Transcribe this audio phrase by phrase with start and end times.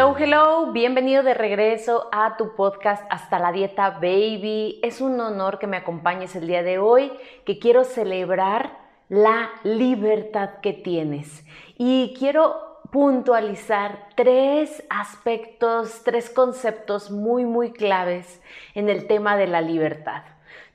[0.00, 4.80] Hello, hello, bienvenido de regreso a tu podcast Hasta la Dieta Baby.
[4.82, 7.12] Es un honor que me acompañes el día de hoy,
[7.44, 8.78] que quiero celebrar
[9.10, 11.44] la libertad que tienes.
[11.76, 18.40] Y quiero puntualizar tres aspectos, tres conceptos muy, muy claves
[18.74, 20.22] en el tema de la libertad.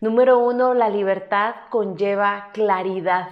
[0.01, 3.29] Número uno, la libertad conlleva claridad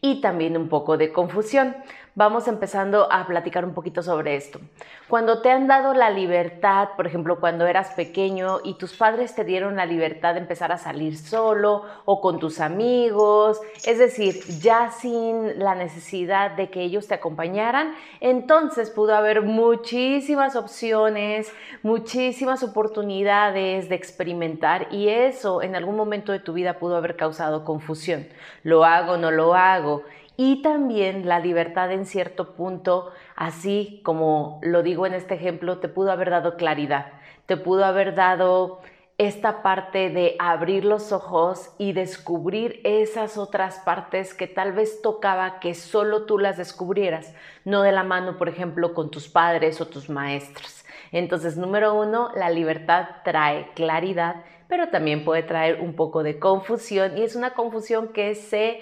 [0.00, 1.74] y también un poco de confusión
[2.14, 4.60] vamos empezando a platicar un poquito sobre esto.
[5.08, 9.44] Cuando te han dado la libertad, por ejemplo, cuando eras pequeño y tus padres te
[9.44, 14.90] dieron la libertad de empezar a salir solo o con tus amigos, es decir, ya
[14.90, 23.88] sin la necesidad de que ellos te acompañaran, entonces pudo haber muchísimas opciones, muchísimas oportunidades
[23.88, 28.26] de experimentar y eso en algún momento de tu vida pudo haber causado confusión.
[28.62, 30.04] ¿Lo hago, no lo hago?
[30.36, 35.88] Y también la libertad en cierto punto, así como lo digo en este ejemplo, te
[35.88, 37.12] pudo haber dado claridad,
[37.46, 38.80] te pudo haber dado
[39.16, 45.60] esta parte de abrir los ojos y descubrir esas otras partes que tal vez tocaba
[45.60, 47.32] que solo tú las descubrieras,
[47.64, 50.84] no de la mano, por ejemplo, con tus padres o tus maestros.
[51.12, 57.16] Entonces, número uno, la libertad trae claridad, pero también puede traer un poco de confusión
[57.16, 58.80] y es una confusión que se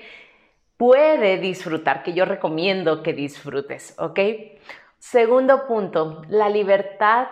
[0.77, 4.19] puede disfrutar, que yo recomiendo que disfrutes, ¿ok?
[4.99, 7.29] Segundo punto, la libertad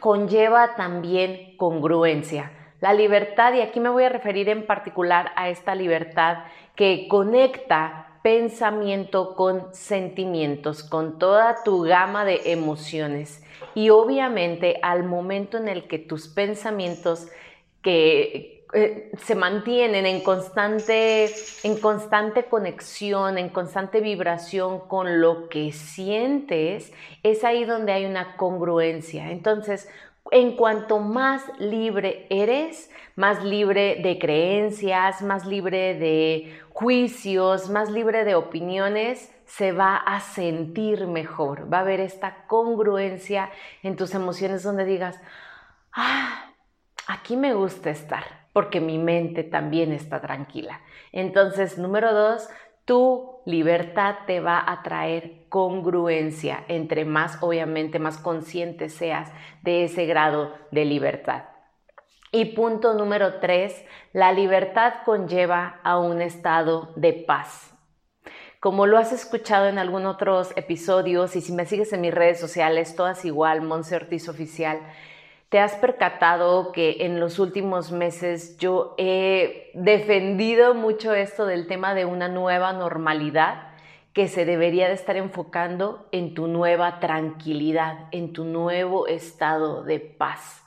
[0.00, 2.52] conlleva también congruencia.
[2.80, 6.44] La libertad, y aquí me voy a referir en particular a esta libertad
[6.74, 13.42] que conecta pensamiento con sentimientos, con toda tu gama de emociones.
[13.74, 17.28] Y obviamente al momento en el que tus pensamientos
[17.82, 21.30] que, eh, se mantienen en constante,
[21.62, 28.36] en constante conexión, en constante vibración con lo que sientes, es ahí donde hay una
[28.36, 29.30] congruencia.
[29.30, 29.88] Entonces,
[30.32, 38.24] en cuanto más libre eres, más libre de creencias, más libre de juicios, más libre
[38.24, 41.72] de opiniones, se va a sentir mejor.
[41.72, 43.50] Va a haber esta congruencia
[43.84, 45.20] en tus emociones donde digas,
[45.92, 46.52] ah,
[47.06, 50.80] aquí me gusta estar porque mi mente también está tranquila.
[51.12, 52.48] Entonces, número dos,
[52.86, 59.30] tu libertad te va a traer congruencia, entre más, obviamente, más consciente seas
[59.60, 61.42] de ese grado de libertad.
[62.32, 63.84] Y punto número tres,
[64.14, 67.74] la libertad conlleva a un estado de paz.
[68.58, 72.40] Como lo has escuchado en algún otros episodios y si me sigues en mis redes
[72.40, 74.80] sociales, todas igual, Monse Ortiz Oficial,
[75.48, 81.94] ¿Te has percatado que en los últimos meses yo he defendido mucho esto del tema
[81.94, 83.68] de una nueva normalidad
[84.12, 90.00] que se debería de estar enfocando en tu nueva tranquilidad, en tu nuevo estado de
[90.00, 90.65] paz?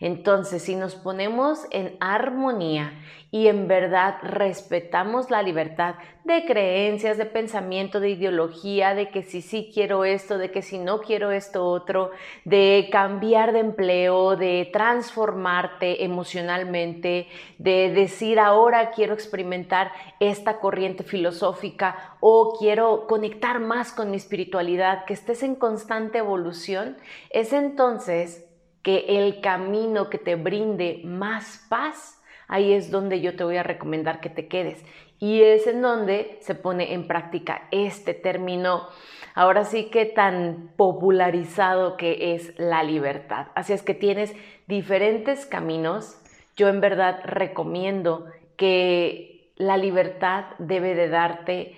[0.00, 2.92] Entonces, si nos ponemos en armonía
[3.32, 9.40] y en verdad respetamos la libertad de creencias, de pensamiento, de ideología, de que si
[9.40, 12.10] sí quiero esto, de que si no quiero esto otro,
[12.44, 22.16] de cambiar de empleo, de transformarte emocionalmente, de decir ahora quiero experimentar esta corriente filosófica
[22.20, 26.96] o quiero conectar más con mi espiritualidad, que estés en constante evolución,
[27.30, 28.49] es entonces
[28.82, 33.62] que el camino que te brinde más paz, ahí es donde yo te voy a
[33.62, 34.84] recomendar que te quedes.
[35.18, 38.88] Y es en donde se pone en práctica este término,
[39.34, 43.48] ahora sí que tan popularizado que es la libertad.
[43.54, 44.34] Así es que tienes
[44.66, 46.16] diferentes caminos.
[46.56, 48.26] Yo en verdad recomiendo
[48.56, 51.76] que la libertad debe de darte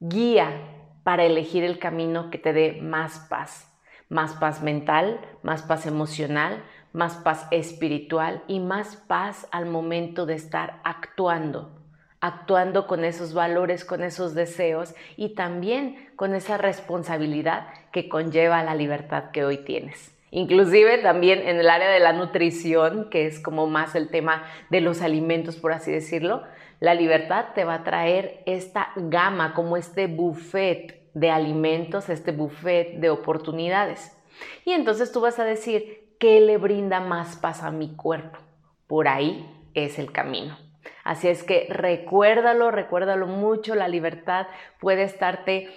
[0.00, 0.50] guía
[1.04, 3.68] para elegir el camino que te dé más paz
[4.08, 6.62] más paz mental, más paz emocional,
[6.92, 11.70] más paz espiritual y más paz al momento de estar actuando,
[12.20, 18.74] actuando con esos valores, con esos deseos y también con esa responsabilidad que conlleva la
[18.74, 20.14] libertad que hoy tienes.
[20.30, 24.80] Inclusive también en el área de la nutrición, que es como más el tema de
[24.80, 26.42] los alimentos, por así decirlo,
[26.80, 33.00] la libertad te va a traer esta gama, como este buffet de alimentos, este buffet
[33.00, 34.16] de oportunidades.
[34.64, 38.38] Y entonces tú vas a decir, ¿qué le brinda más paz a mi cuerpo?
[38.86, 40.56] Por ahí es el camino.
[41.02, 44.46] Así es que recuérdalo, recuérdalo mucho, la libertad
[44.78, 45.68] puede estarte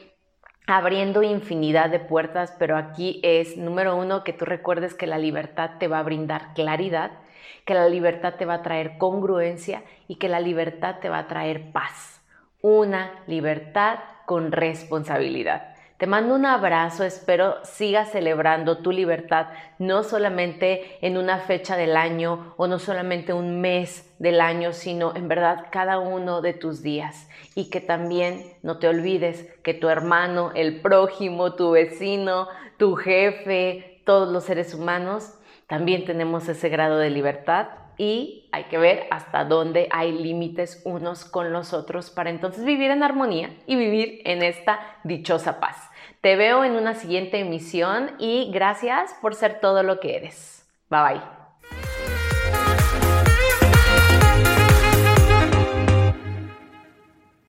[0.67, 5.71] abriendo infinidad de puertas, pero aquí es, número uno, que tú recuerdes que la libertad
[5.79, 7.11] te va a brindar claridad,
[7.65, 11.27] que la libertad te va a traer congruencia y que la libertad te va a
[11.27, 12.21] traer paz.
[12.61, 13.99] Una libertad
[14.31, 15.75] con responsabilidad.
[15.97, 19.47] Te mando un abrazo, espero sigas celebrando tu libertad,
[19.77, 25.13] no solamente en una fecha del año o no solamente un mes del año, sino
[25.17, 27.27] en verdad cada uno de tus días.
[27.55, 32.47] Y que también no te olvides que tu hermano, el prójimo, tu vecino,
[32.77, 35.33] tu jefe, todos los seres humanos,
[35.67, 37.67] también tenemos ese grado de libertad
[37.97, 42.91] y hay que ver hasta dónde hay límites unos con los otros para entonces vivir
[42.91, 45.89] en armonía y vivir en esta dichosa paz.
[46.21, 50.67] Te veo en una siguiente emisión y gracias por ser todo lo que eres.
[50.89, 51.40] Bye bye.